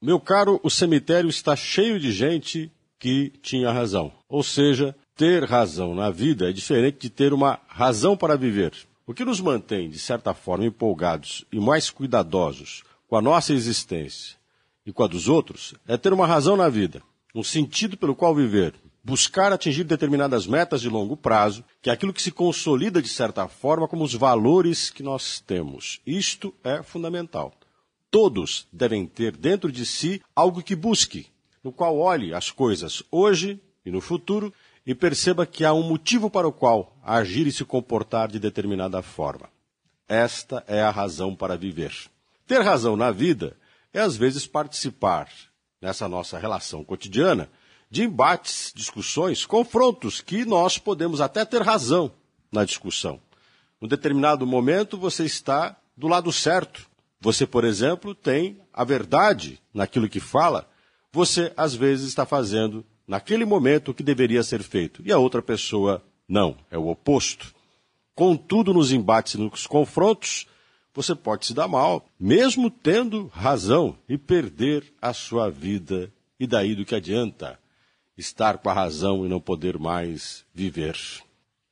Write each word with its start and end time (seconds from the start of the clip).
Meu 0.00 0.20
caro, 0.20 0.60
o 0.62 0.70
cemitério 0.70 1.28
está 1.28 1.56
cheio 1.56 1.98
de 1.98 2.12
gente 2.12 2.70
que 3.00 3.32
tinha 3.42 3.72
razão. 3.72 4.12
Ou 4.28 4.44
seja, 4.44 4.94
ter 5.16 5.42
razão 5.42 5.92
na 5.92 6.08
vida 6.08 6.48
é 6.48 6.52
diferente 6.52 6.98
de 7.00 7.10
ter 7.10 7.32
uma 7.32 7.58
razão 7.66 8.16
para 8.16 8.36
viver. 8.36 8.72
O 9.04 9.12
que 9.12 9.24
nos 9.24 9.40
mantém, 9.40 9.90
de 9.90 9.98
certa 9.98 10.32
forma, 10.32 10.64
empolgados 10.64 11.44
e 11.50 11.58
mais 11.58 11.90
cuidadosos 11.90 12.84
com 13.08 13.16
a 13.16 13.22
nossa 13.22 13.52
existência 13.52 14.36
e 14.86 14.92
com 14.92 15.02
a 15.02 15.08
dos 15.08 15.28
outros 15.28 15.74
é 15.88 15.96
ter 15.96 16.12
uma 16.12 16.28
razão 16.28 16.56
na 16.56 16.68
vida, 16.68 17.02
um 17.34 17.42
sentido 17.42 17.96
pelo 17.96 18.14
qual 18.14 18.32
viver, 18.32 18.74
buscar 19.02 19.52
atingir 19.52 19.82
determinadas 19.82 20.46
metas 20.46 20.80
de 20.80 20.88
longo 20.88 21.16
prazo, 21.16 21.64
que 21.82 21.90
é 21.90 21.92
aquilo 21.92 22.12
que 22.12 22.22
se 22.22 22.30
consolida 22.30 23.02
de 23.02 23.08
certa 23.08 23.48
forma 23.48 23.88
como 23.88 24.04
os 24.04 24.14
valores 24.14 24.90
que 24.90 25.02
nós 25.02 25.40
temos. 25.40 26.00
Isto 26.06 26.54
é 26.62 26.84
fundamental. 26.84 27.52
Todos 28.10 28.66
devem 28.72 29.06
ter 29.06 29.36
dentro 29.36 29.70
de 29.70 29.84
si 29.84 30.22
algo 30.34 30.62
que 30.62 30.74
busque, 30.74 31.26
no 31.62 31.72
qual 31.72 31.98
olhe 31.98 32.32
as 32.32 32.50
coisas 32.50 33.02
hoje 33.10 33.60
e 33.84 33.90
no 33.90 34.00
futuro 34.00 34.52
e 34.86 34.94
perceba 34.94 35.44
que 35.44 35.64
há 35.64 35.74
um 35.74 35.82
motivo 35.82 36.30
para 36.30 36.48
o 36.48 36.52
qual 36.52 36.96
agir 37.02 37.46
e 37.46 37.52
se 37.52 37.64
comportar 37.64 38.28
de 38.28 38.38
determinada 38.38 39.02
forma. 39.02 39.50
Esta 40.08 40.64
é 40.66 40.80
a 40.80 40.90
razão 40.90 41.34
para 41.34 41.58
viver. 41.58 41.92
Ter 42.46 42.62
razão 42.62 42.96
na 42.96 43.10
vida 43.10 43.54
é 43.92 44.00
às 44.00 44.16
vezes 44.16 44.46
participar 44.46 45.28
nessa 45.80 46.08
nossa 46.08 46.38
relação 46.38 46.82
cotidiana 46.82 47.50
de 47.90 48.04
embates, 48.04 48.72
discussões, 48.74 49.44
confrontos 49.44 50.20
que 50.20 50.44
nós 50.44 50.78
podemos 50.78 51.20
até 51.20 51.44
ter 51.44 51.62
razão 51.62 52.10
na 52.50 52.64
discussão. 52.64 53.20
Num 53.80 53.88
determinado 53.88 54.46
momento 54.46 54.96
você 54.96 55.24
está 55.24 55.76
do 55.96 56.08
lado 56.08 56.32
certo. 56.32 56.88
Você, 57.20 57.46
por 57.46 57.64
exemplo, 57.64 58.14
tem 58.14 58.60
a 58.72 58.84
verdade 58.84 59.60
naquilo 59.74 60.08
que 60.08 60.20
fala. 60.20 60.68
Você 61.12 61.52
às 61.56 61.74
vezes 61.74 62.08
está 62.08 62.24
fazendo 62.24 62.84
naquele 63.06 63.44
momento 63.44 63.90
o 63.90 63.94
que 63.94 64.02
deveria 64.02 64.42
ser 64.42 64.62
feito 64.62 65.02
e 65.04 65.10
a 65.10 65.18
outra 65.18 65.42
pessoa 65.42 66.02
não, 66.28 66.56
é 66.70 66.76
o 66.76 66.88
oposto. 66.88 67.54
Contudo, 68.14 68.74
nos 68.74 68.92
embates 68.92 69.34
e 69.34 69.38
nos 69.38 69.66
confrontos, 69.66 70.46
você 70.94 71.14
pode 71.14 71.46
se 71.46 71.54
dar 71.54 71.68
mal, 71.68 72.04
mesmo 72.18 72.70
tendo 72.70 73.28
razão, 73.28 73.96
e 74.08 74.18
perder 74.18 74.84
a 75.00 75.12
sua 75.12 75.48
vida. 75.48 76.12
E 76.38 76.46
daí 76.46 76.74
do 76.74 76.84
que 76.84 76.94
adianta 76.94 77.58
estar 78.16 78.58
com 78.58 78.68
a 78.68 78.72
razão 78.72 79.24
e 79.24 79.28
não 79.28 79.40
poder 79.40 79.78
mais 79.78 80.44
viver? 80.52 80.96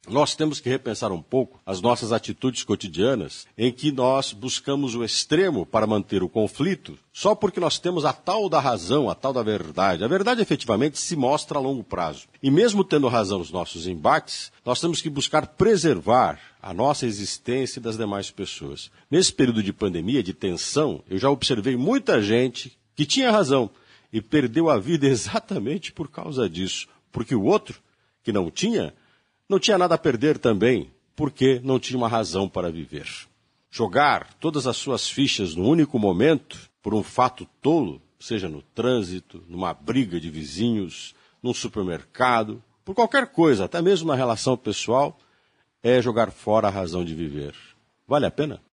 Nós 0.08 0.36
temos 0.36 0.60
que 0.60 0.68
repensar 0.68 1.10
um 1.10 1.20
pouco 1.20 1.60
as 1.66 1.80
nossas 1.80 2.12
atitudes 2.12 2.62
cotidianas, 2.62 3.46
em 3.58 3.72
que 3.72 3.90
nós 3.90 4.32
buscamos 4.32 4.94
o 4.94 5.02
extremo 5.02 5.66
para 5.66 5.86
manter 5.86 6.22
o 6.22 6.28
conflito, 6.28 6.96
só 7.12 7.34
porque 7.34 7.58
nós 7.58 7.78
temos 7.78 8.04
a 8.04 8.12
tal 8.12 8.48
da 8.48 8.60
razão, 8.60 9.10
a 9.10 9.14
tal 9.14 9.32
da 9.32 9.42
verdade. 9.42 10.04
A 10.04 10.08
verdade 10.08 10.40
efetivamente 10.40 10.98
se 10.98 11.16
mostra 11.16 11.58
a 11.58 11.60
longo 11.60 11.82
prazo. 11.82 12.28
E 12.40 12.50
mesmo 12.50 12.84
tendo 12.84 13.08
razão 13.08 13.38
nos 13.38 13.50
nossos 13.50 13.86
embates, 13.86 14.52
nós 14.64 14.80
temos 14.80 15.00
que 15.00 15.10
buscar 15.10 15.46
preservar 15.48 16.40
a 16.62 16.72
nossa 16.72 17.06
existência 17.06 17.80
e 17.80 17.82
das 17.82 17.96
demais 17.96 18.30
pessoas. 18.30 18.90
Nesse 19.10 19.32
período 19.32 19.62
de 19.62 19.72
pandemia, 19.72 20.22
de 20.22 20.32
tensão, 20.32 21.02
eu 21.08 21.18
já 21.18 21.30
observei 21.30 21.76
muita 21.76 22.22
gente 22.22 22.76
que 22.94 23.04
tinha 23.04 23.30
razão 23.30 23.70
e 24.12 24.20
perdeu 24.20 24.70
a 24.70 24.78
vida 24.78 25.06
exatamente 25.08 25.92
por 25.92 26.08
causa 26.08 26.48
disso, 26.48 26.86
porque 27.10 27.34
o 27.34 27.44
outro, 27.44 27.80
que 28.22 28.32
não 28.32 28.50
tinha, 28.50 28.94
não 29.48 29.58
tinha 29.58 29.78
nada 29.78 29.94
a 29.94 29.98
perder 29.98 30.38
também, 30.38 30.90
porque 31.14 31.60
não 31.62 31.78
tinha 31.78 31.96
uma 31.96 32.08
razão 32.08 32.48
para 32.48 32.70
viver. 32.70 33.08
Jogar 33.70 34.34
todas 34.34 34.66
as 34.66 34.76
suas 34.76 35.08
fichas 35.08 35.54
no 35.54 35.64
único 35.64 35.98
momento, 35.98 36.58
por 36.82 36.94
um 36.94 37.02
fato 37.02 37.46
tolo, 37.60 38.00
seja 38.18 38.48
no 38.48 38.62
trânsito, 38.62 39.44
numa 39.48 39.72
briga 39.74 40.18
de 40.18 40.30
vizinhos, 40.30 41.14
num 41.42 41.54
supermercado, 41.54 42.62
por 42.84 42.94
qualquer 42.94 43.26
coisa, 43.28 43.64
até 43.64 43.82
mesmo 43.82 44.08
na 44.08 44.14
relação 44.14 44.56
pessoal, 44.56 45.18
é 45.82 46.00
jogar 46.00 46.30
fora 46.30 46.68
a 46.68 46.70
razão 46.70 47.04
de 47.04 47.14
viver. 47.14 47.54
Vale 48.06 48.26
a 48.26 48.30
pena? 48.30 48.60